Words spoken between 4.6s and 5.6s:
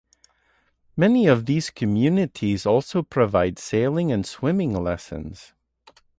lessons.